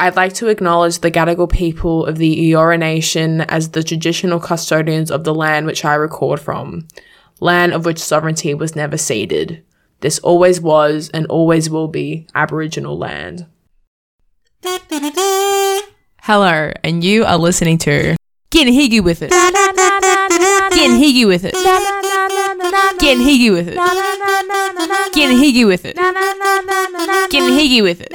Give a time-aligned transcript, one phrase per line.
[0.00, 5.10] I'd like to acknowledge the Gadigal people of the Eora Nation as the traditional custodians
[5.10, 6.88] of the land which I record from,
[7.38, 9.62] land of which sovereignty was never ceded.
[10.00, 13.44] This always was and always will be Aboriginal land.
[16.22, 18.16] Hello, and you are listening to
[18.48, 19.32] Getting Higgy with It.
[20.72, 22.09] Getting Higgy with It.
[22.70, 23.74] Getting Higgy with It.
[25.12, 25.96] Getting Higgy with It.
[27.30, 28.12] Getting Higgy with It.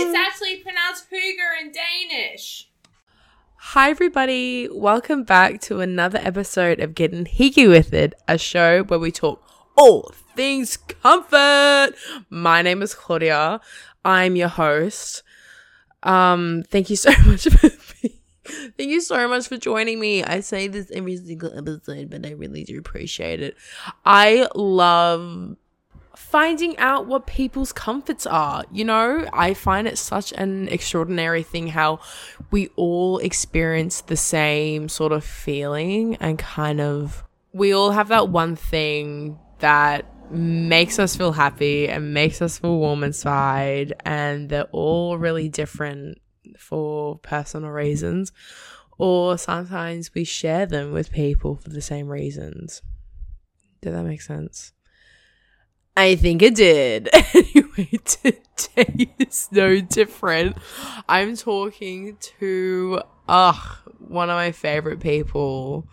[0.00, 2.68] It's actually pronounced Hooger in Danish.
[3.56, 4.68] Hi, everybody.
[4.70, 9.42] Welcome back to another episode of Getting Higgy with It, a show where we talk
[9.78, 11.92] all things comfort.
[12.28, 13.62] My name is Claudia.
[14.04, 15.22] I'm your host.
[16.02, 17.70] Um, thank you so much for
[18.76, 20.24] Thank you so much for joining me.
[20.24, 23.56] I say this every single episode, but I really do appreciate it.
[24.04, 25.56] I love
[26.16, 28.64] finding out what people's comforts are.
[28.72, 32.00] You know, I find it such an extraordinary thing how
[32.50, 38.28] we all experience the same sort of feeling and kind of we all have that
[38.28, 44.68] one thing that makes us feel happy and makes us feel warm inside and they're
[44.72, 46.18] all really different
[46.58, 47.76] for personal mm-hmm.
[47.76, 48.32] reasons
[48.98, 52.82] or sometimes we share them with people for the same reasons
[53.80, 54.72] did that make sense
[55.98, 57.10] I think it did.
[57.34, 60.56] anyway, today is no different.
[61.08, 65.88] I'm talking to ugh, one of my favorite people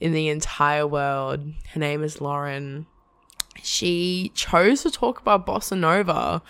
[0.00, 1.52] in the entire world.
[1.74, 2.86] Her name is Lauren.
[3.62, 6.40] She chose to talk about bossa nova,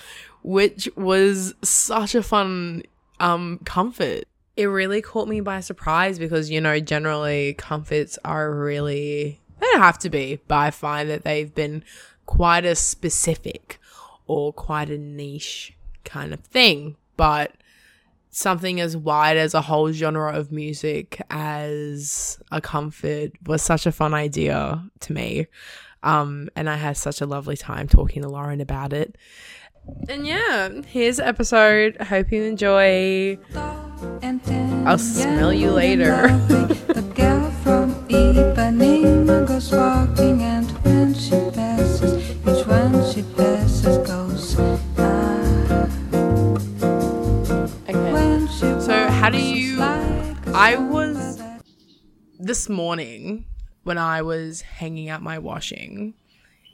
[0.45, 2.85] which was such a fun
[3.21, 4.25] um comfort.
[4.57, 9.81] It really caught me by surprise because you know generally comforts are really they don't
[9.81, 11.85] have to be, but I find that they've been
[12.27, 13.79] quite a specific
[14.27, 17.53] or quite a niche kind of thing, but
[18.31, 23.93] something as wide as a whole genre of music as a comfort was such a
[23.93, 25.47] fun idea to me.
[26.03, 29.17] Um, and I had such a lovely time talking to Lauren about it.
[30.09, 31.97] And yeah, here's the episode.
[32.01, 33.39] I hope you enjoy.
[34.87, 36.29] I'll smell you later.
[36.87, 44.57] the girl from Ipanema goes walking and when she passes, each one she passes goes.
[44.99, 45.89] Ah.
[47.89, 48.81] Okay.
[48.81, 49.81] So how do you?
[49.83, 51.41] I was
[52.39, 53.47] this morning
[53.83, 56.15] when I was hanging out my washing.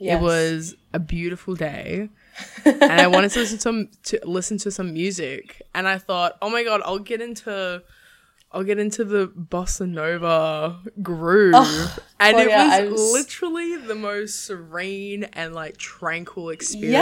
[0.03, 0.19] Yes.
[0.19, 2.09] It was a beautiful day.
[2.65, 6.37] and I wanted to listen to some to listen to some music, and I thought,
[6.41, 7.83] oh my god, I'll get into,
[8.51, 13.77] I'll get into the bossa nova groove, Oh, and oh it Claudia, was I'm literally
[13.77, 16.97] the most serene and like tranquil experience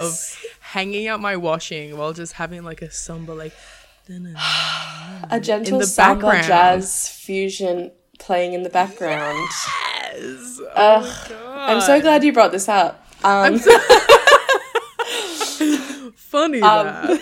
[0.00, 3.52] of hanging out my washing while just having like a somber like.
[5.30, 6.46] A gentle the samba background.
[6.46, 7.90] jazz fusion
[8.20, 9.36] playing in the background.
[10.12, 10.60] Yes!
[10.60, 11.45] Oh Ugh, my god!
[11.66, 13.02] I'm so glad you brought this up.
[13.24, 13.58] Um,
[16.16, 17.18] funny Um,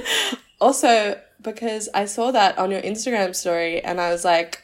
[0.60, 4.62] also, because I saw that on your Instagram story and I was like,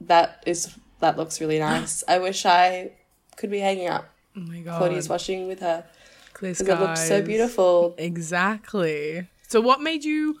[0.00, 2.02] that is that looks really nice.
[2.08, 2.92] I wish I
[3.36, 4.06] could be hanging out
[4.36, 4.78] oh my god!
[4.78, 5.84] Claudia's washing with her
[6.32, 7.94] because it looked so beautiful.
[7.98, 9.26] Exactly.
[9.48, 10.38] So what made you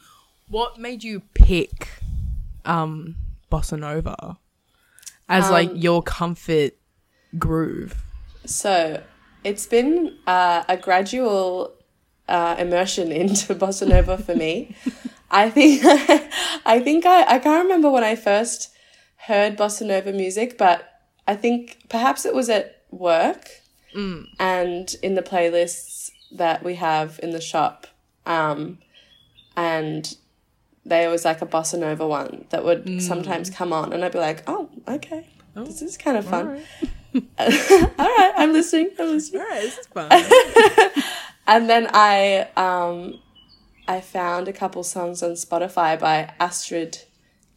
[0.48, 1.88] what made you pick
[2.64, 3.16] um
[3.50, 4.38] bossa nova
[5.28, 6.72] as like Um, your comfort
[7.38, 7.96] groove?
[8.46, 9.02] So
[9.44, 11.74] it's been uh, a gradual
[12.28, 14.74] uh, immersion into bossa nova for me.
[15.30, 15.82] I think
[16.66, 18.70] I think I, I can't remember when I first
[19.16, 20.88] heard bossa nova music, but
[21.26, 23.48] I think perhaps it was at work
[24.38, 27.86] and in the playlists that we have in the shop.
[28.26, 28.78] Um,
[29.56, 30.16] and
[30.84, 34.18] there was like a bossa nova one that would sometimes come on, and I'd be
[34.18, 36.60] like, "Oh, okay, this is kind of fun."
[37.38, 38.90] All right, I'm listening.
[38.98, 39.42] I'm listening.
[39.42, 40.10] Alright, this is fun.
[41.46, 43.20] And then I um
[43.88, 47.04] I found a couple songs on Spotify by Astrud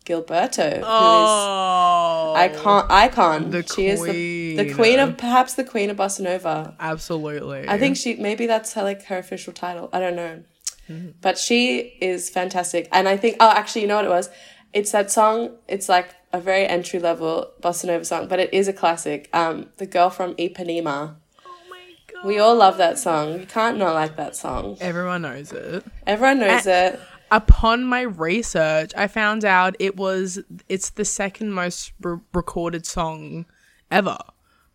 [0.06, 3.50] Gilberto, who is oh icon icon.
[3.50, 4.76] The she is the, the queen.
[4.76, 6.76] queen of perhaps the queen of bossa nova.
[6.80, 7.68] absolutely.
[7.68, 9.90] I think she maybe that's her like her official title.
[9.92, 10.44] I don't know.
[10.88, 11.10] Mm-hmm.
[11.22, 12.88] But she is fantastic.
[12.92, 14.30] And I think oh actually you know what it was?
[14.74, 18.68] It's that song, it's like a very entry level bossa nova song, but it is
[18.68, 19.30] a classic.
[19.34, 21.16] Um The Girl from Ipanema.
[21.46, 22.26] Oh my god.
[22.26, 23.40] We all love that song.
[23.40, 24.78] You can't not like that song.
[24.80, 25.84] Everyone knows it.
[26.06, 27.00] Everyone knows it.
[27.32, 33.46] Upon my research, I found out it was it's the second most re- recorded song
[33.92, 34.18] ever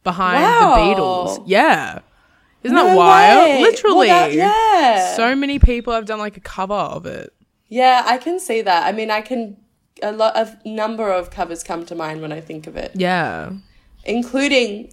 [0.05, 0.75] behind Wow.
[0.75, 1.45] the Beatles.
[1.47, 2.01] Yeah.
[2.63, 3.45] Isn't that wild?
[3.45, 3.51] way.
[3.53, 4.07] Well, Literally.
[4.09, 5.15] that- yeah.
[5.17, 7.33] So many people have done like a cover of it.
[7.69, 8.87] Yeah, I can see that.
[8.87, 9.57] I mean, I can.
[10.05, 13.53] A lot of number of covers come to mind when I think of it, Yeah.
[14.05, 14.93] including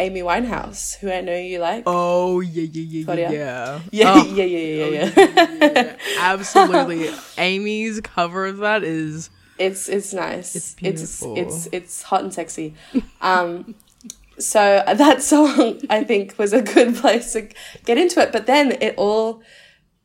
[0.00, 1.82] Amy Winehouse, who I know you like.
[1.86, 3.30] Oh yeah, yeah, yeah, Claudia?
[3.32, 3.80] yeah.
[3.90, 5.96] yeah, Oh, yeah, yeah, yeah, yeah, yeah.
[6.20, 7.10] Absolutely.
[7.36, 10.54] Amy's cover of that is It's it's nice.
[10.54, 11.36] It's It's beautiful.
[11.38, 12.74] it's it's hot and sexy.
[13.20, 13.74] Um,
[14.38, 17.48] so that song I think was a good place to
[17.84, 18.30] get into it.
[18.32, 19.42] But then it all,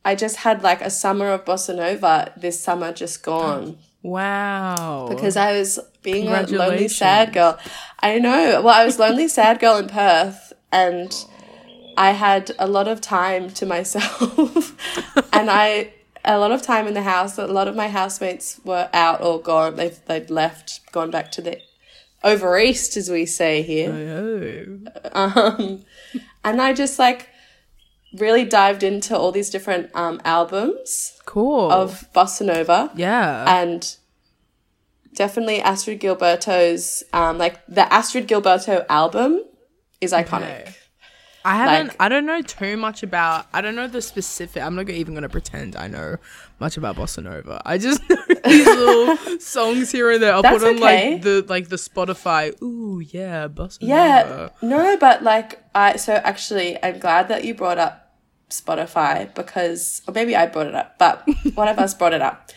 [0.04, 2.32] I just had like a summer of bossa nova.
[2.36, 3.78] This summer just gone.
[4.04, 5.08] Wow.
[5.08, 7.58] because I was being a lonely sad girl.
[8.00, 8.62] I know.
[8.62, 11.12] Well, I was lonely sad girl in Perth, and
[11.96, 14.76] I had a lot of time to myself,
[15.32, 15.92] and I
[16.24, 17.38] a lot of time in the house.
[17.38, 19.76] A lot of my housemates were out or gone.
[19.76, 21.60] They've they'd left, gone back to the
[22.22, 23.90] over east, as we say here.
[25.12, 25.32] Oh.
[25.36, 25.84] Um,
[26.44, 27.28] and I just like
[28.14, 31.70] really dived into all these different um, albums Cool.
[31.70, 33.44] of bossa nova yeah.
[33.60, 33.96] and
[35.14, 39.42] definitely Astrud Gilberto's um like the Astrud Gilberto album
[40.00, 40.60] is iconic.
[40.62, 40.74] Okay.
[41.46, 41.88] I haven't.
[41.88, 43.46] like- I don't know too much about.
[43.52, 44.62] I don't know the specific.
[44.62, 46.16] I'm not even gonna pretend I know
[46.58, 47.60] much about bossa nova.
[47.66, 50.32] I just know these little songs here and there.
[50.32, 51.12] I'll put on okay.
[51.12, 52.60] like the like the Spotify.
[52.62, 54.52] Ooh yeah, bossa Yeah, nova.
[54.62, 58.03] no, but like I so actually I'm glad that you brought up
[58.60, 62.50] Spotify because or maybe I brought it up, but one of us brought it up.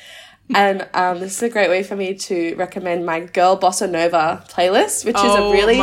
[0.55, 4.45] And um, this is a great way for me to recommend my Girl Bossa Nova
[4.47, 5.75] playlist, which is Oh a really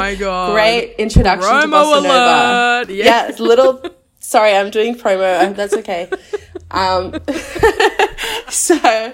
[0.54, 2.08] great introduction to Promo Bossa Nova.
[2.08, 2.90] alert!
[2.90, 3.04] Yeah.
[3.04, 3.82] yeah, it's a little.
[4.20, 5.50] Sorry, I'm doing promo.
[5.50, 6.08] uh, That's okay.
[6.70, 7.12] Um,
[8.48, 9.12] so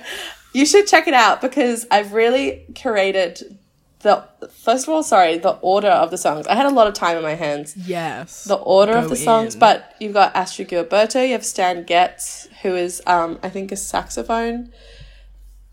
[0.52, 3.56] you should check it out because I've really curated
[4.00, 4.24] the.
[4.50, 6.46] First of all, sorry, the order of the songs.
[6.46, 7.76] I had a lot of time in my hands.
[7.76, 8.44] Yes.
[8.44, 9.60] The order of the songs, in.
[9.60, 13.76] but you've got Astrud Gilberto, you have Stan Getz, who is, um, I think, a
[13.76, 14.72] saxophone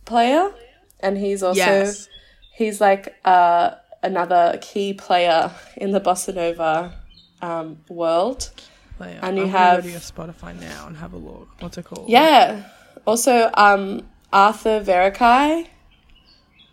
[0.06, 0.52] player,
[1.00, 2.08] and he's also yes.
[2.54, 3.72] he's like uh,
[4.02, 6.94] another key player in the bossa nova
[7.42, 8.52] um, world.
[8.98, 9.20] Player.
[9.22, 11.50] and you I'm have- go to your Spotify now and have a look.
[11.60, 12.10] What's it called?
[12.10, 12.64] Yeah.
[13.06, 15.68] Also, um, Arthur Verocai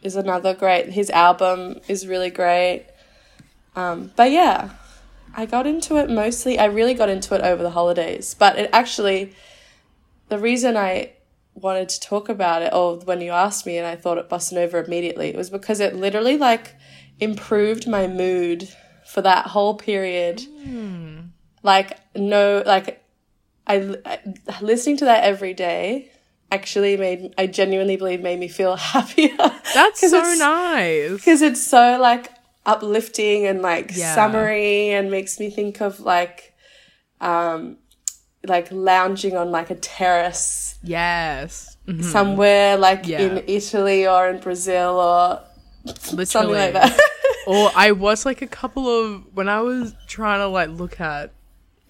[0.05, 0.91] is another great.
[0.91, 2.87] His album is really great.
[3.75, 4.71] Um, but yeah,
[5.35, 6.59] I got into it mostly.
[6.59, 8.37] I really got into it over the holidays.
[8.39, 9.35] But it actually,
[10.29, 11.13] the reason I
[11.55, 14.59] wanted to talk about it, or when you asked me, and I thought it Bossa
[14.59, 16.75] over immediately, it was because it literally like
[17.19, 18.69] improved my mood
[19.07, 20.43] for that whole period.
[21.63, 23.03] Like no, like
[23.67, 24.21] I, I
[24.61, 26.11] listening to that every day
[26.55, 29.37] actually made I genuinely believe made me feel happier.
[29.79, 31.13] That's so nice.
[31.19, 32.25] because it's so like
[32.67, 34.15] uplifting and like Yeah.
[34.15, 36.55] summery and makes me think of like
[37.21, 37.77] um
[38.53, 41.77] like lounging on like a terrace Yes.
[41.89, 42.03] Mhm.
[42.17, 43.21] somewhere like Yeah.
[43.25, 45.41] in Italy or in Brazil or
[45.85, 46.25] Literally.
[46.27, 46.99] something like that.
[47.47, 49.05] or I watched like a couple of
[49.37, 51.33] when I was trying to like look at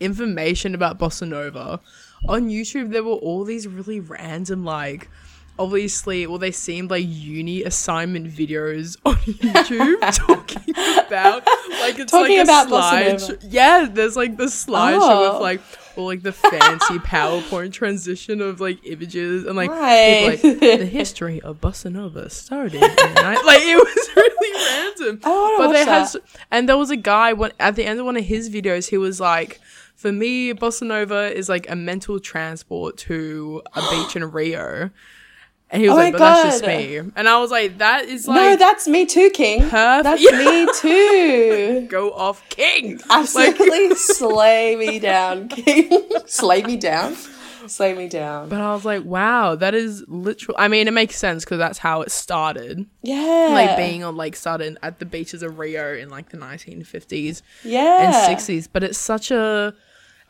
[0.01, 1.81] information about bossa nova
[2.29, 2.91] on YouTube.
[2.91, 5.09] There were all these really random like.
[5.57, 10.75] Obviously, well, they seemed like uni assignment videos on YouTube talking
[11.07, 11.47] about
[11.81, 13.39] like it's Talking like about bossa slide.
[13.45, 15.37] Yeah, there's like the slideshow Oh.
[15.37, 15.61] of like
[15.97, 20.41] all like the fancy PowerPoint transition of like images and like Right.
[20.43, 22.81] people, like the history of bossa nova started.
[22.81, 22.91] Like
[23.63, 26.13] it was really random I but they that.
[26.15, 28.89] had, and there was a guy when at the end of one of his videos,
[28.89, 29.61] he was like,
[30.05, 34.91] "For me, bossa nova is like a mental transport to a beach in Rio."
[35.71, 38.29] And he was Oh like, "But that's just me," and I was like, "That is
[38.29, 38.37] like.
[38.37, 39.61] no, that's me too, King.
[39.69, 40.05] perfect.
[40.05, 40.39] That's Yeah.
[40.39, 41.87] me too.
[41.89, 45.91] go off, king." Absolutely slay me down, King.
[46.27, 47.17] slay me down.
[47.67, 48.51] Slay me down.
[48.51, 51.79] But I was like, "Wow, that is literal." I mean, it makes sense because that's
[51.79, 53.49] how it started, Yeah.
[53.59, 57.41] like being on like started at the beaches of Rio in like the 1950s.
[57.65, 58.03] yeah.
[58.05, 59.75] and 60s but it's such a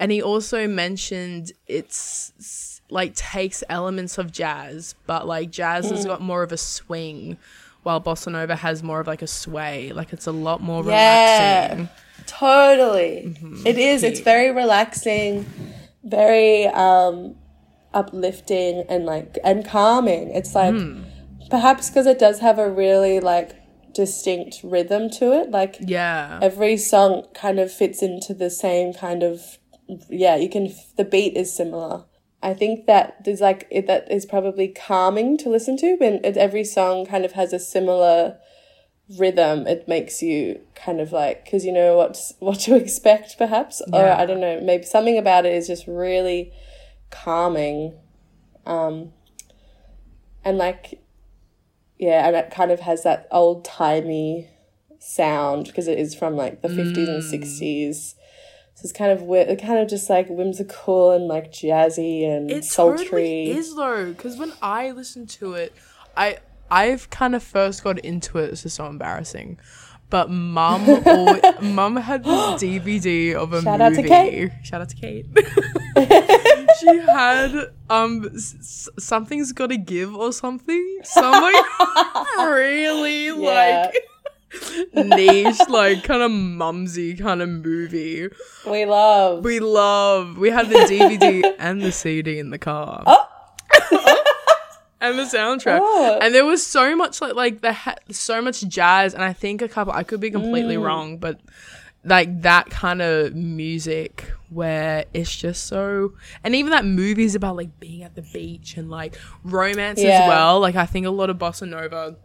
[0.01, 6.21] and he also mentioned it's like takes elements of jazz but like jazz has got
[6.21, 7.37] more of a swing
[7.83, 11.69] while bossa nova has more of like a sway like it's a lot more Yeah.
[11.69, 11.89] relaxing
[12.27, 13.37] Totally.
[13.39, 13.67] Mm-hmm.
[13.67, 14.03] It is.
[14.03, 15.45] It's very relaxing,
[16.03, 17.35] very um
[17.93, 20.31] uplifting and like and calming.
[20.31, 21.03] It's like Hmm.
[21.51, 23.53] perhaps because it does have a really like
[23.93, 25.51] distinct rhythm to it.
[25.51, 29.59] Like yeah every song kind of fits into the same kind of
[30.09, 32.05] yeah, you can the beat is similar.
[32.43, 36.65] I think that there's like it, that is probably calming to listen to when every
[36.65, 38.39] song kind of has a similar
[39.19, 43.83] rhythm, it makes you kind of like because you know what's what to expect, perhaps,
[43.93, 46.53] or I don't know, maybe something about it is just really
[47.11, 47.95] calming,
[48.67, 49.13] um,
[50.45, 51.01] and like,
[51.99, 54.49] yeah, and it kind of has that old timey
[54.99, 57.31] sound because it is from like the fifties and Mm.
[57.31, 58.15] sixties.
[58.17, 58.23] So
[58.85, 63.05] it's kind of it kind of just like whimsical and like jazzy and It sultry.
[63.05, 65.73] totally is though, because when I listen to it,
[66.17, 66.37] I
[66.71, 68.51] I've kind of first got into it.
[68.53, 69.59] It's just so embarrassing.
[70.11, 72.31] But mum, always, mum had this
[72.63, 74.03] DVD of a Shout out to.
[74.03, 74.53] Kate.
[74.63, 75.27] Shout out to Kate.
[76.81, 80.99] she had um s- something's got to give or something.
[81.05, 81.65] Some like
[82.39, 83.91] really Yeah.
[83.93, 83.95] like
[84.95, 88.29] niche, like kind of mumsy kind of movie.
[88.69, 89.45] We love.
[89.45, 90.39] We love.
[90.39, 93.03] We had the DVD and the CD in the car.
[95.01, 95.81] and the soundtrack.
[95.83, 96.19] Oh.
[96.23, 99.61] And there was so much like like the ha- so much jazz and I think
[99.63, 100.85] a couple I could be completely Mm.
[100.85, 101.41] wrong, but
[102.07, 106.13] like that kind of music where it's just so
[106.43, 110.23] and even that movie's about like being at the beach and like romance Yeah.
[110.23, 110.61] as well.
[110.61, 112.17] Like I think a lot of bossa nova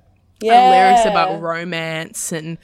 [0.41, 0.53] yeah.
[0.53, 2.57] and lyrics about romance and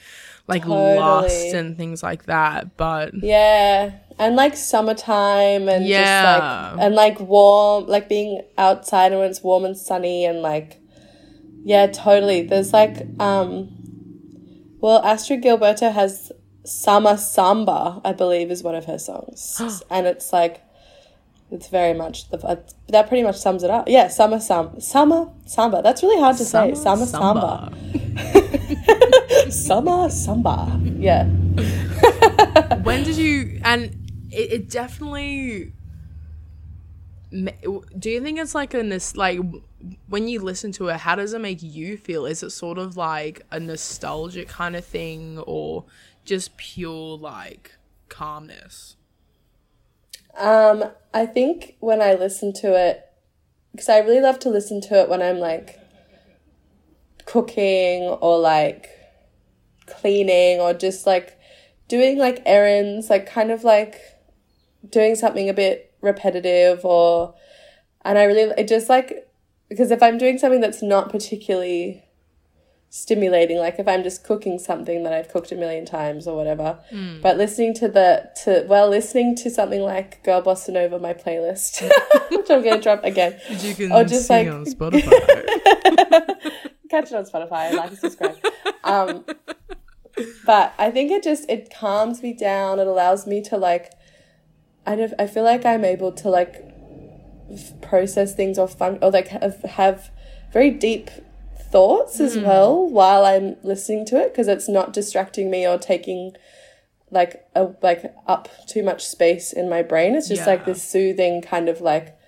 [0.48, 1.50] like lust Totally.
[1.58, 2.76] and things like that.
[2.76, 6.02] But Yeah, and like summertime and Yeah.
[6.04, 10.42] just like and like warm, like being outside and when it's warm and sunny and
[10.42, 10.80] like
[11.64, 12.42] yeah, totally.
[12.42, 13.70] There's like um,
[14.78, 16.30] well, Astrud Gilberto has
[16.64, 20.62] Summer Samba, I believe, is one of her songs, and it's like
[21.50, 22.56] it's very much the uh,
[22.88, 23.88] that pretty much sums it up.
[23.88, 25.80] Yeah, Summer Samba, Summer Samba.
[25.82, 26.74] That's really hard to say.
[26.74, 27.72] Summer Samba.
[29.50, 30.80] Summer Samba.
[30.96, 31.24] Yeah.
[32.82, 33.84] when did you and
[34.30, 35.72] it, it definitely
[37.98, 39.40] do you think it's like a nos- like
[40.08, 42.96] when you listen to it how does it make you feel is it sort of
[42.96, 45.84] like a nostalgic kind of thing or
[46.24, 47.76] just pure like
[48.08, 48.96] calmness
[50.38, 53.02] Um, I think when I listen to it,
[53.72, 55.78] because I really love to listen to it when I'm like
[57.24, 58.88] cooking or like
[59.86, 61.38] cleaning or just like
[61.88, 64.00] doing like errands, like kind of like
[64.88, 67.34] doing something a bit repetitive or,
[68.04, 69.28] and I really, it just like,
[69.68, 72.04] because if I'm doing something that's not particularly
[72.88, 76.78] stimulating like if i'm just cooking something that i've cooked a million times or whatever.
[77.22, 81.82] But listening to the to well listening to something like girl bossa nova my playlist
[82.30, 83.38] which i'm gonna drop again.
[83.60, 85.02] You can Or just, like- on spotify.
[86.90, 88.36] Catch it on spotify like and subscribe.
[88.84, 89.24] Um
[90.46, 92.78] but i think it just it calms me down.
[92.78, 93.92] It allows me to like
[94.86, 96.54] i don't i feel like i'm able to like
[97.52, 100.10] f- process things or fun or like have, have
[100.52, 101.10] very deep
[101.70, 102.42] thoughts as hmm.
[102.42, 106.32] well while i'm listening to it because it's not distracting me or taking
[107.10, 110.14] like a like up too much space in my brain.
[110.14, 112.18] It's just like this soothing kind of like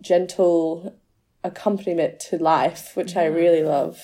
[0.00, 0.94] gentle
[1.42, 4.00] accompaniment to life which i really love.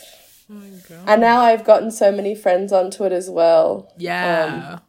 [0.50, 1.04] Oh my god.
[1.06, 4.72] And now I've gotten so many friends onto it as well, yeah.
[4.72, 4.80] Um,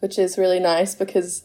[0.00, 1.44] which is really nice because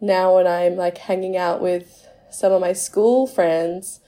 [0.00, 4.00] now when I'm like hanging out with some of my school friends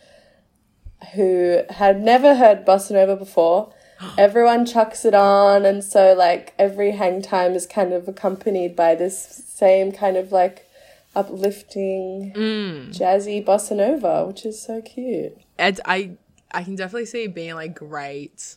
[1.15, 3.73] who had never heard bossa nova before,
[4.19, 8.95] everyone chucks it on, and so like every hang time is kind of accompanied by
[8.95, 10.67] this same kind of like
[11.15, 12.89] uplifting, mm.
[12.97, 15.37] jazzy bossa nova, which is so cute.
[15.59, 16.11] and i
[16.53, 18.57] i can definitely see it being like great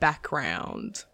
[0.00, 1.04] background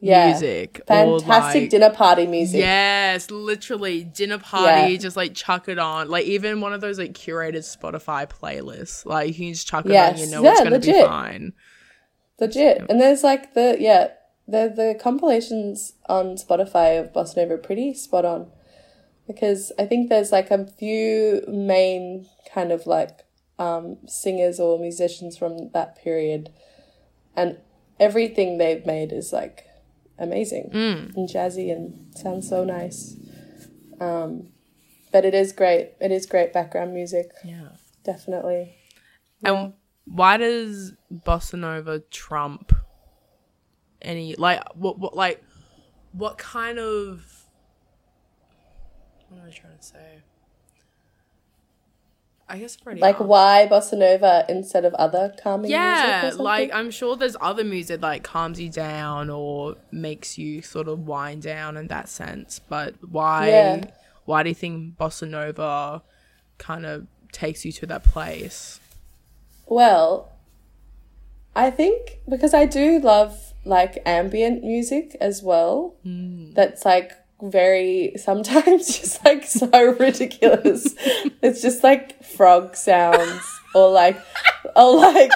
[0.00, 2.60] Yeah, music fantastic like- dinner party music.
[2.60, 4.92] Yes, literally dinner party.
[4.92, 4.98] Yeah.
[4.98, 6.08] Just like chuck it on.
[6.08, 9.04] Like even one of those like curated Spotify playlists.
[9.04, 10.16] Like you can just chuck it on.
[10.16, 11.06] You know it's gonna be legit.
[11.06, 11.52] fine.
[12.40, 12.86] Legit.
[12.88, 14.08] And there's like the yeah,
[14.46, 18.50] the the compilations on Spotify of Bossa Nova pretty spot on.
[19.26, 23.24] Because I think there's like a few main kind of like
[23.58, 26.50] um singers or musicians from that period
[27.36, 27.58] and
[27.98, 29.64] everything they've made is like
[30.18, 33.16] amazing and jazzy and sounds so nice.
[34.00, 34.48] Um
[35.12, 35.92] but it is great.
[36.00, 37.68] It is great background music, Yeah.
[38.04, 38.76] definitely.
[39.44, 39.72] And
[40.04, 42.72] why does bossa nova trump
[44.02, 45.42] any like what what like
[46.12, 47.24] what kind of
[49.28, 50.22] what am I trying to say?
[52.50, 53.24] I guess I've Like asked.
[53.26, 55.74] why bossa nova instead of other calming music?
[55.78, 60.88] Yeah, like I'm sure there's other music like calms you down or makes you sort
[60.88, 62.58] of wind down in that sense.
[62.58, 63.80] But why Yeah.
[64.24, 66.02] why do you think bossa nova
[66.58, 68.80] kind of takes you to that place?
[69.66, 70.32] Well,
[71.54, 75.96] I think because I do love like ambient music as well.
[76.02, 76.52] Hmm.
[76.54, 79.68] That's like very sometimes just like so
[79.98, 80.94] ridiculous.
[81.42, 83.42] it's just like frog sounds
[83.74, 84.18] or like
[84.76, 85.32] or like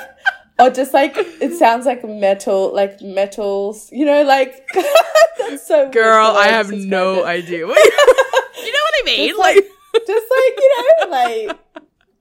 [0.59, 4.67] or just like it sounds like metal like metals you know like
[5.39, 7.27] that's so Girl, I have no it.
[7.27, 7.61] idea.
[7.61, 9.29] you know what I mean?
[9.29, 9.57] Just like,
[10.07, 11.59] just like you know, like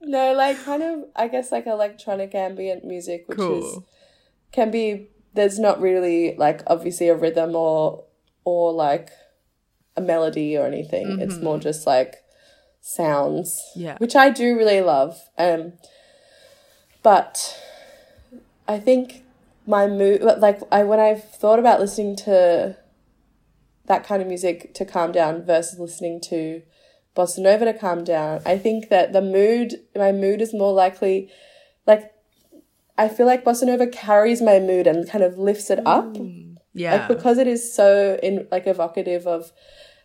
[0.04, 3.78] no, like kind of, I guess like electronic ambient music, which is
[4.52, 5.08] can be.
[5.34, 8.04] There's not really like obviously a rhythm or
[8.44, 9.10] or like
[9.96, 11.20] a melody or anything.
[11.20, 12.16] It's more just like
[12.80, 13.96] sounds, Yeah.
[13.98, 15.18] which I do really love.
[15.38, 15.74] Um,
[17.02, 17.58] but
[18.68, 19.22] I think
[19.66, 22.76] my mood, like I when I've thought about listening to
[23.86, 26.62] that kind of music to calm down versus listening to
[27.16, 31.30] bossa nova to calm down, I think that the mood, my mood is more likely,
[31.86, 32.12] like
[32.96, 36.16] I feel like bossa nova carries my mood and kind of lifts it up
[36.74, 36.92] Yeah.
[36.96, 39.52] like because it is so in like evocative of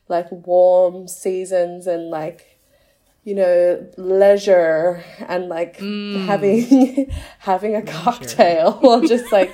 [0.09, 2.59] like warm seasons and like
[3.23, 6.25] you know leisure and like Mm.
[6.25, 9.51] having having a cocktail or just like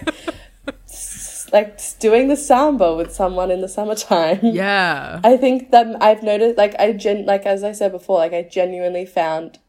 [0.88, 5.20] s- like doing the samba with someone in the summertime yeah.
[5.24, 8.42] i think that i've noticed like i gen like as i said before like i
[8.44, 9.60] genuinely found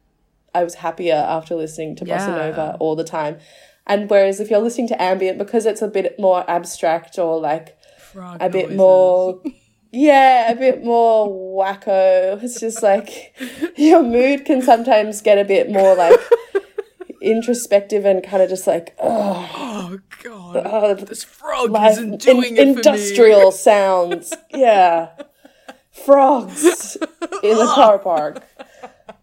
[0.54, 3.38] i was happier after listening to bossa nova all the time
[3.86, 7.76] and whereas if you're listening to ambient because it's a bit more abstract or like
[7.98, 8.76] Frog a bit noises.
[8.76, 9.42] more
[9.92, 12.42] yeah a bit more wacko.
[12.42, 13.34] It's just like
[13.76, 16.18] your mood can sometimes get a bit more like
[17.22, 20.62] introspective and kind of just like oh, Oh god.
[20.66, 24.32] oh this frog isn't doing in- it for industrial sounds.
[24.52, 25.10] Yeah.
[25.90, 26.96] Frogs
[27.42, 28.42] in the car park.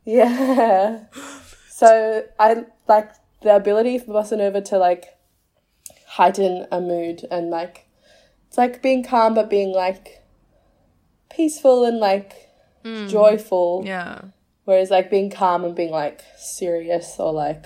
[0.06, 1.06] Yeah.
[1.70, 5.06] So i like the ability for bossa nova to like
[6.08, 7.88] heighten a mood and like
[8.48, 10.24] it's like being calm but being like
[11.30, 12.34] peaceful and like
[12.84, 13.08] hmm.
[13.08, 13.84] joyful.
[13.86, 14.22] Yeah.
[14.66, 17.66] whereas like being calm and being like serious or like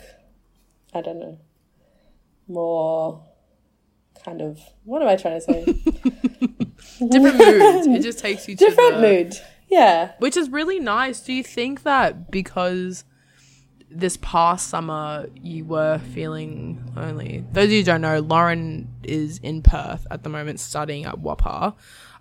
[0.94, 1.40] i don't know
[2.48, 3.24] more
[4.24, 5.66] kind of what am i trying to say
[7.10, 7.88] Different moods.
[7.88, 9.36] It just takes you to different mood
[9.70, 11.22] yeah Which is really nice.
[11.22, 13.04] Do you think that because
[13.96, 17.44] this past summer you were feeling lonely?
[17.52, 21.16] Those of you who don't know, Lauren is in Perth at the moment studying at
[21.16, 21.76] WAAPA.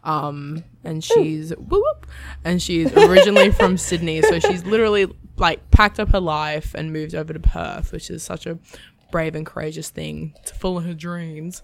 [0.05, 2.07] Um, and she's whoop, whoop,
[2.45, 5.07] and she's originally from Sydney, so she's literally
[5.39, 8.59] like packed up her life and moved over to Perth, which is such a
[9.11, 11.63] brave and courageous thing to follow her dreams.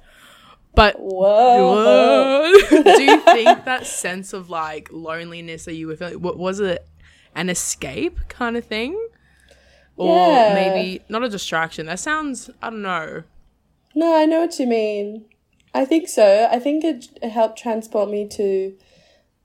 [0.75, 2.71] But whoa what?
[2.97, 6.87] Do you think that sense of like loneliness that you were feeling, what was it
[7.35, 8.99] an escape kind of thing?
[10.01, 10.55] Or Yeah.
[10.55, 11.87] maybe not a distraction.
[11.87, 13.23] That sounds, I don't know.
[13.95, 15.27] No, I know what you mean.
[15.75, 16.49] I think so.
[16.51, 18.77] I think it, it helped transport me to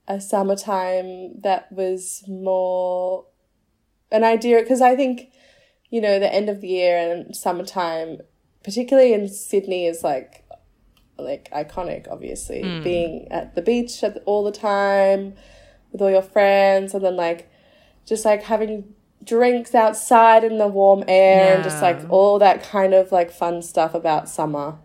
[0.08, 3.26] a summertime that was more
[4.12, 5.32] an idea because I think
[5.90, 8.20] you know the end of the year and summertime,
[8.64, 10.46] particularly in Sydney, is like
[11.18, 12.08] like iconic.
[12.10, 12.82] Obviously, hmm.
[12.84, 15.34] being at the beach at, all the time
[15.92, 17.52] with all your friends, and then like
[18.06, 18.95] just like having
[19.26, 23.62] drinks outside in the warm air and just like all that kind of like fun
[23.62, 24.78] stuff about summer.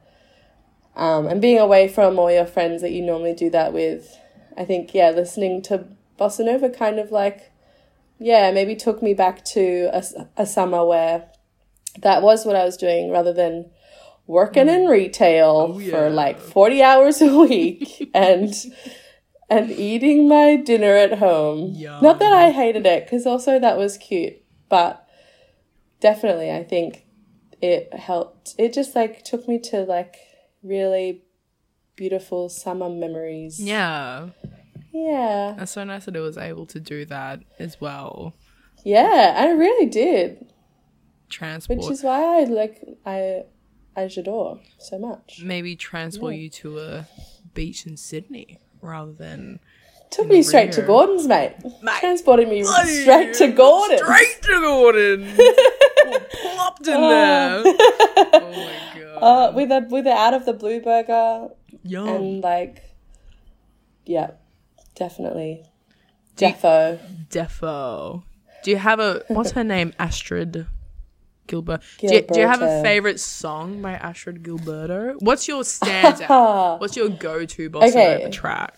[0.97, 4.17] Um, and being away from all your friends that you normally do that with.
[4.57, 5.87] I think, yeah, listening to
[6.19, 7.53] Bossa Nova kind of like,
[8.19, 10.03] yeah, maybe took me back to a,
[10.37, 11.29] a summer where
[12.03, 13.71] that was what I was doing rather than
[14.27, 15.91] working in retail Oh, yeah.
[15.93, 18.53] for like 40 hours a week and
[19.51, 21.75] and eating my dinner at home.
[22.01, 25.07] Not that I hated it cuz also that was cute, but
[26.01, 27.07] definitely I think
[27.61, 28.55] it helped.
[28.57, 30.17] It just like took me to like
[30.63, 31.23] really
[31.97, 33.61] beautiful summer memories.
[33.61, 34.31] Yeah.
[34.93, 35.55] Yeah.
[35.59, 38.35] That's so nice that it was able to do that as well.
[38.85, 40.47] Yeah, I really did.
[41.29, 41.79] Transport.
[41.81, 43.45] Which is why I like I
[43.95, 45.43] I J'adore so much.
[45.45, 47.09] maybe transport you to a
[47.55, 49.61] beach in Sydney rather than
[50.11, 51.55] Took me straight to Gordon's, mate.
[51.83, 53.99] Mate, Transported me straight to Gordon.
[53.99, 55.29] Straight to Gordon.
[55.29, 56.19] All
[56.55, 57.63] plopped in there.
[57.65, 59.23] Oh my god.
[59.23, 61.49] Uh, with a with a out of the blue burger
[61.85, 62.09] Yum.
[62.09, 62.83] and like,
[64.05, 64.33] yeah,
[64.97, 65.63] definitely.
[66.37, 66.99] Defo.
[67.29, 68.25] Defo.
[68.65, 69.93] Do you have a what's her name?
[70.01, 70.67] Astrud
[71.51, 71.83] Gilbert.
[71.99, 75.17] Do you, do you have a favorite song by Astrud Gilberto?
[75.21, 76.81] What's your standout?
[76.81, 78.19] What's your go-to bossa Okay.
[78.19, 78.75] nova track?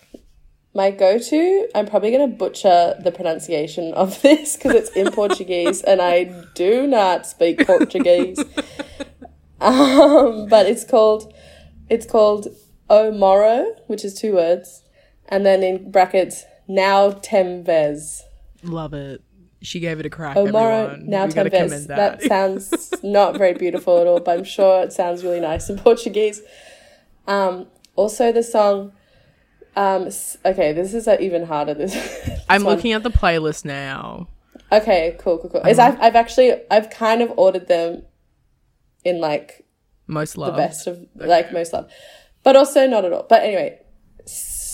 [0.75, 6.01] My go-to, I'm probably gonna butcher the pronunciation of this because it's in Portuguese and
[6.01, 8.39] I do not speak Portuguese.
[9.61, 11.31] um, but it's called,
[11.89, 12.47] it's called
[12.89, 14.83] O Moro, which is two words,
[15.29, 18.23] and then in brackets, now tem vez.
[18.63, 19.21] Love it.
[19.63, 20.35] She gave it a crack.
[20.37, 21.09] O Moro, everyone.
[21.09, 21.71] now We tem gotta vez.
[21.71, 22.21] commend That.
[22.33, 26.41] sounds not very beautiful at all, but I'm sure it sounds really nice in Portuguese.
[27.27, 28.91] Um, also, the song.
[29.75, 30.09] Um,
[30.45, 31.73] okay, this is uh, even harder.
[31.73, 31.93] This.
[32.25, 32.75] this I'm one.
[32.75, 34.27] looking at the playlist now.
[34.71, 35.61] Okay, cool, cool, cool.
[35.61, 38.03] Is I've I've actually I've kind of ordered them
[39.05, 39.65] in like
[40.07, 40.53] Most love.
[40.55, 41.89] the best of like most love,
[42.43, 43.25] but also not at all.
[43.29, 43.79] But anyway,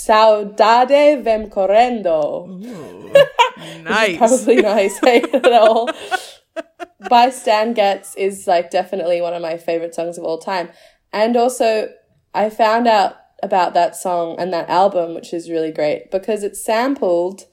[0.10, 2.48] saudade vem correndo.
[3.84, 4.17] Nice.
[4.17, 5.89] Probably not how you say it at all.
[7.10, 10.69] By Stan Getz is like definitely one of my favorite songs of all time,
[11.12, 11.89] and also
[12.34, 16.63] I found out about that song and that album, which is really great because it's
[16.63, 17.45] sampled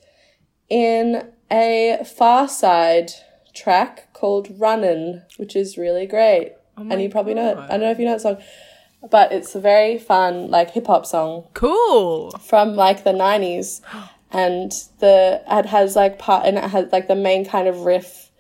[0.68, 3.12] in a Pharcyde
[3.54, 6.52] track called Runnin', which is really great.
[6.76, 7.58] and you probably know it.
[7.58, 8.38] I don't know if you know that song,
[9.10, 12.30] but it's a very fun, like hip hop song Cool.
[12.38, 13.80] from like the 90s.
[14.32, 18.30] And the it has like part and it has like the main kind of riff,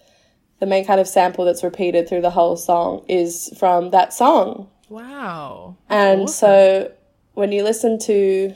[0.58, 4.68] the main kind of sample that's repeated through the whole song is from that song.
[4.88, 5.76] Wow.
[5.88, 6.92] And so
[7.34, 8.54] when you listen to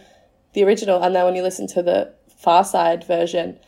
[0.55, 2.13] the original and then when you listen to the
[2.45, 3.59] Pharcyde version,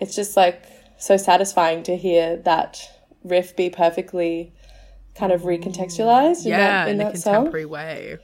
[0.00, 0.64] it's just like
[0.98, 2.80] so satisfying to hear that
[3.22, 4.52] riff be perfectly
[5.18, 7.34] kind of recontextualized in Yeah, that, in in a that song.
[7.34, 8.16] contemporary way.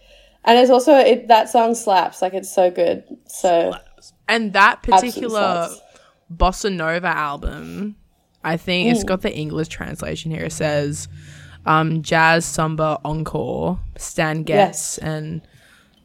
[0.45, 3.05] And it's also it that song slaps, like it's so good.
[3.27, 3.73] So
[4.29, 5.69] And that particular
[6.35, 7.97] bossa nova album,
[8.43, 10.45] I think it's got the English translation here.
[10.45, 11.09] It says
[11.67, 15.41] um, jazz samba encore, Stan Getz and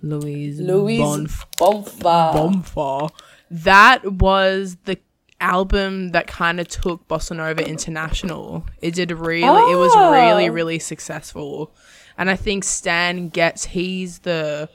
[0.02, 2.34] Luiz Luiz Bonf- Bonfa.
[2.34, 3.10] Bonfa.
[3.52, 4.98] That was the
[5.42, 8.66] album that kind of took bossa nova international.
[8.82, 9.72] It did really.
[9.72, 10.52] It was really Oh.
[10.54, 11.72] really successful,
[12.18, 14.70] and I think Stan Getz, He's the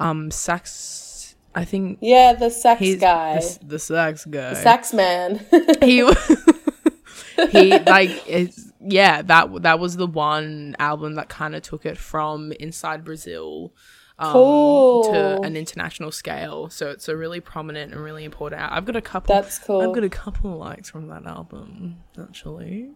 [0.00, 1.34] um sax.
[1.54, 3.38] I think Yeah, the sax guy.
[3.38, 4.50] the, the sax guy.
[4.50, 5.40] The sax man.
[5.82, 5.98] he
[7.50, 11.96] he like it's, yeah that that was the one album that kind of took it
[11.98, 13.72] from inside Brazil
[14.18, 15.04] um, Cool.
[15.12, 16.68] to an international scale.
[16.70, 18.60] So it's a really prominent and really important.
[18.62, 19.34] al- I've got a couple.
[19.34, 19.80] That's cool.
[19.80, 22.90] I've got a couple of likes from that album actually.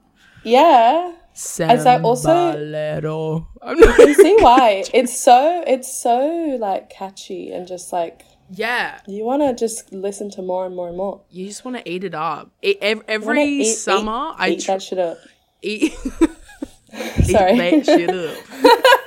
[0.44, 1.12] yeah.
[1.32, 4.84] It's like also- I'm not- You see why.
[4.94, 10.40] It's so it's so like catchy and just like yeah, you wanna just listen to
[10.42, 11.20] more and more and more.
[11.30, 12.50] you just want to eat it up.
[12.62, 15.18] It, ev- every eat- summer, eat, I eat tr- that shit up.
[15.62, 15.92] eat.
[17.24, 17.52] Sorry.
[17.52, 18.94] eat that shit up.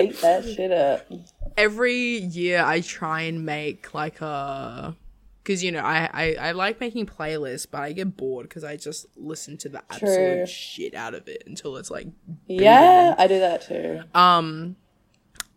[0.00, 1.06] Eat that shit up.
[1.56, 4.96] every year I try and make like a
[5.42, 8.76] because you know I, I I like making playlists, but I get bored because I
[8.76, 10.08] just listen to the True.
[10.08, 12.06] absolute shit out of it until it's like
[12.46, 14.00] Yeah, I do that too.
[14.14, 14.76] um.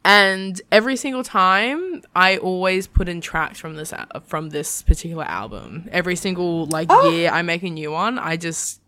[0.07, 3.91] And every single time, I always put in tracks from this
[4.27, 5.89] from this particular album.
[5.91, 7.09] Every single like Oh.
[7.09, 8.19] year, I make a new one.
[8.19, 8.81] I just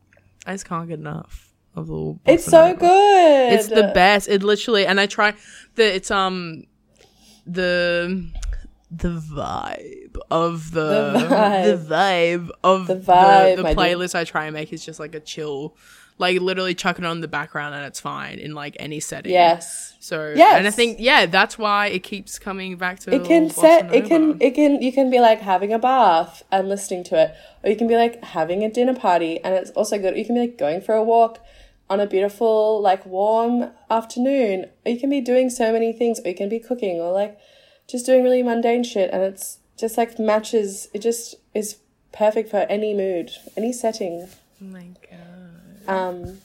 [0.46, 2.18] I just can't get enough of the.
[2.26, 3.54] It's so good.
[3.54, 4.28] It's the best.
[4.28, 5.34] It literally, and I try
[5.76, 6.64] the it's um
[7.46, 8.28] the
[8.90, 11.88] the vibe of the The vibe.
[11.88, 13.78] the vibe of The the, vibe, the, dude.
[13.78, 15.76] playlist I try and make is just like a chill,
[16.18, 19.34] like literally chuck it on the background and it's fine in like any setting.
[19.34, 19.96] Yes.
[20.00, 20.58] So Yes.
[20.58, 24.06] and I think yeah, that's why it keeps coming back to It can set it
[24.06, 27.36] can it can you can be like having a bath and listening to it.
[27.64, 30.18] Or you can be like having a dinner party and it's also good.
[30.18, 31.40] You can be like going for a walk
[31.90, 34.66] on a beautiful, like warm afternoon.
[34.86, 37.38] Or you can be doing so many things, or you can be cooking or like
[37.88, 41.78] just doing really mundane shit and it's just like matches it just is
[42.12, 44.28] perfect for any mood, any setting.
[44.62, 45.88] Oh my god.
[45.88, 46.40] Um,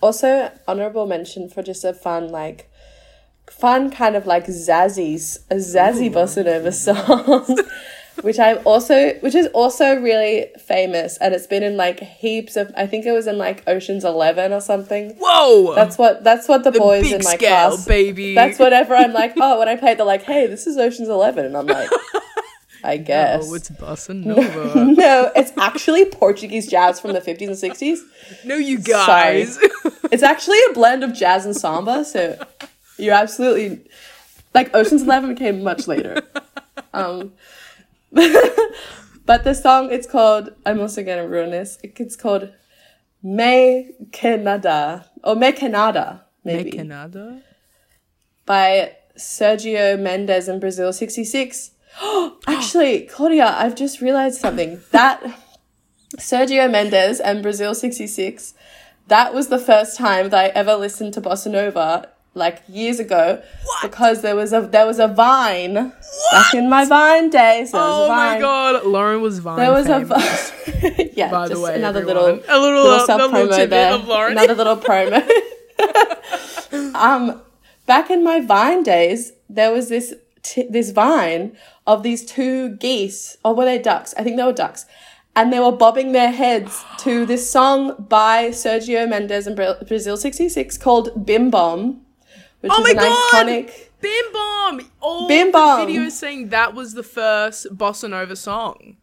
[0.00, 2.70] also, honorable mention for just a fun, like,
[3.50, 5.14] fun kind of like zazzy,
[5.50, 7.58] a zazzy bossa nova song,
[8.22, 12.72] which I'm also, which is also really famous, and it's been in like heaps of.
[12.76, 15.10] I think it was in like Ocean's Eleven or something.
[15.18, 15.74] Whoa!
[15.74, 17.84] That's what that's what the, boys big in my scale, class.
[17.86, 18.34] baby.
[18.34, 19.34] That's whatever I'm like.
[19.40, 21.44] Oh, when I play, it, they're like, "Hey, this is Ocean's 11.
[21.44, 21.90] and I'm like,
[22.84, 23.44] I guess.
[23.46, 24.84] Oh, it's bossa nova.
[24.92, 27.98] no, it's actually Portuguese jazz from the 50s and 60s.
[28.44, 29.58] no, you guys.
[30.12, 32.38] It's actually a blend of jazz and samba, so
[32.98, 33.80] you're absolutely
[34.54, 36.22] like Ocean's Eleven came much later.
[36.92, 37.32] Um,
[39.26, 40.50] but the song it's called.
[40.64, 41.78] I'm also gonna ruin this.
[41.82, 42.50] It's called
[43.22, 47.42] Me Canada or Me Canada maybe Me Canada.
[48.46, 51.70] by Sergio Mendes in Brazil '66.
[52.46, 54.80] Actually, Claudia, I've just realized something.
[54.90, 55.22] That
[56.18, 58.54] Sergio Mendes and Brazil '66.
[59.08, 63.40] That was the first time that I ever listened to bossa nova like years ago
[63.82, 65.74] because there was a there was a Vine
[66.32, 67.70] back in my Vine days.
[67.72, 69.56] There Oh my god, Lauren was Vine.
[69.58, 70.10] There was famous.
[70.10, 71.10] a Vine.
[71.14, 72.24] yeah, By the just way, another everyone.
[72.24, 73.92] little a little, little uh, sub promo there.
[73.94, 74.32] of Lauren.
[74.32, 75.22] Another little promo.
[76.94, 77.40] um,
[77.86, 83.36] back in my Vine days, there was this t- this vine of these two geese,
[83.44, 84.14] or were they ducks?
[84.16, 84.86] I think they were ducks,
[85.36, 90.48] and they were bobbing their heads to this song by Sergio Mendes and Brazil sixty
[90.48, 92.03] six called Bim Bom,
[92.64, 93.46] which Oh is my an God!
[93.46, 93.88] iconic.
[94.00, 94.90] Bim Bom!
[95.00, 95.86] All Bim the Bom.
[95.86, 98.96] videos saying that was the first bossa nova song.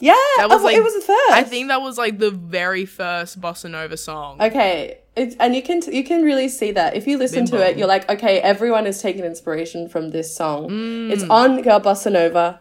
[0.00, 1.30] Yeah, That was oh, like it was the first.
[1.30, 4.40] I think that was like the very first bossa nova song.
[4.42, 7.66] Okay, it's, and you can you can really see that if you listen to Bimbo.
[7.66, 10.68] it, you're like, okay, everyone is taking inspiration from this song.
[10.68, 11.10] Mm.
[11.12, 12.60] It's on Girl Bossa Nova.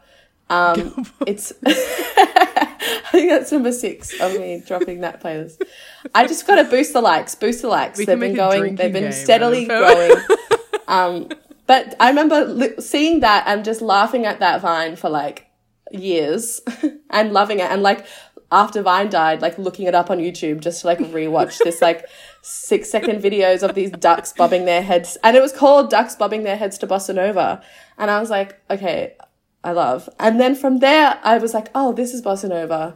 [0.49, 1.51] Um, it's
[2.85, 5.61] I think that's number six of me dropping that playlist.
[6.15, 7.97] I just got to boost the likes, boost the likes.
[7.97, 10.17] We they've been going, they've been steadily growing.
[10.87, 11.29] um,
[11.67, 15.47] but I remember li- seeing that and just laughing at that vine for like
[15.91, 16.61] years
[17.09, 17.69] and loving it.
[17.71, 18.05] And like
[18.51, 22.05] after Vine died, like looking it up on YouTube just to like rewatch this like
[22.41, 25.17] six second videos of these ducks bobbing their heads.
[25.23, 27.63] And it was called Ducks Bobbing Their Heads to Bossa Nova.
[27.97, 29.15] And I was like, okay,
[29.63, 30.09] I love.
[30.19, 32.95] And then from there, I was like, oh, this is Bossa Nova.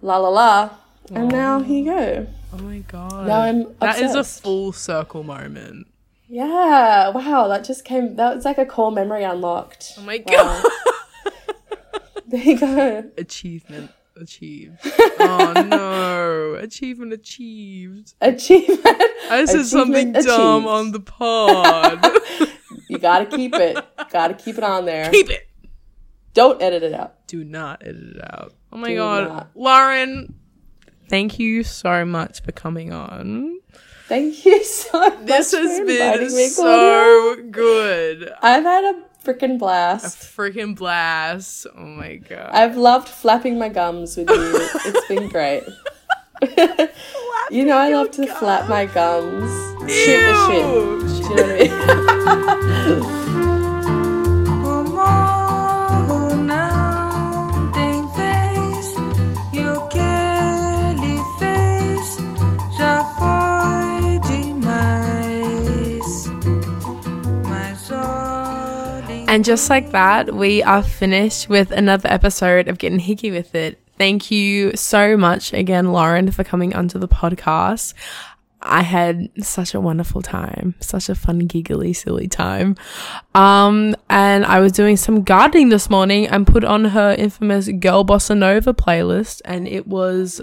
[0.00, 0.70] La la la.
[1.12, 2.26] And now here you go.
[2.52, 3.26] Oh my god.
[3.26, 5.86] Now I'm That is a full circle moment.
[6.28, 7.08] Yeah.
[7.08, 7.48] Wow.
[7.48, 9.94] That just came, that was like a core memory unlocked.
[9.98, 10.62] Oh my Wow.
[10.62, 10.64] god.
[12.30, 13.10] There you go.
[13.16, 14.76] Achievement achieved.
[15.18, 16.58] oh no.
[16.62, 18.12] Achievement achieved.
[18.20, 19.02] Achievement.
[19.30, 22.04] I said something Achievement dumb on the pod.
[22.90, 23.82] You gotta keep it.
[24.10, 25.10] Gotta keep it on there.
[25.10, 25.47] Keep it.
[26.34, 27.26] Don't edit it out.
[27.26, 28.54] Do not edit it out.
[28.72, 29.28] Oh my Do god.
[29.28, 29.50] not.
[29.54, 30.34] Lauren,
[31.08, 33.58] thank you so much for coming on.
[34.06, 35.26] Thank you so much.
[35.26, 36.54] This for has inviting been me, Claudia.
[36.54, 38.32] so good.
[38.40, 40.04] I've had a freaking blast.
[40.04, 40.36] A blast.
[40.36, 41.66] freaking blast.
[41.76, 42.50] Oh my god.
[42.52, 44.68] I've loved flapping my gums with you.
[44.86, 45.64] it's been great.
[47.50, 49.50] you know I love to flap my gums.
[49.90, 50.64] Shoot the shit.
[50.64, 50.98] Ew.
[51.08, 52.98] Do you know what I
[53.44, 53.54] mean?
[69.38, 73.78] And just like that, we are finished with another episode of Getting Higgy with It.
[73.96, 77.94] Thank you so much again, Lauren, for coming onto the podcast.
[78.60, 82.74] I had such a wonderful time, such a fun, giggly, silly time.
[83.36, 88.04] Um, and I was doing some gardening this morning and put on her infamous Girl
[88.04, 90.40] Bossa Nova playlist, and it was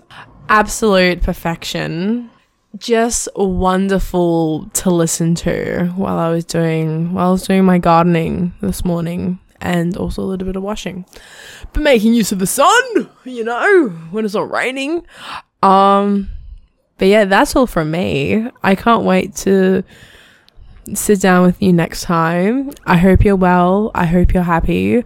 [0.48, 2.30] absolute perfection
[2.78, 8.54] just wonderful to listen to while I was doing while I was doing my gardening
[8.62, 11.06] this morning and also a little bit of washing.
[11.74, 15.06] But making use of the sun, you know, when it's not raining.
[15.64, 16.30] Um
[16.98, 18.48] but yeah, that's all from me.
[18.64, 19.84] I can't wait to
[20.94, 22.72] sit down with you next time.
[22.86, 23.92] I hope you're well.
[23.96, 25.04] I hope you're happy.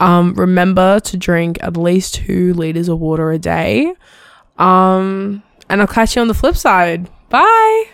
[0.00, 3.94] Um remember to drink at least 2 liters of water a day.
[4.58, 7.08] Um, and I'll catch you on the flip side.
[7.30, 7.84] Bye.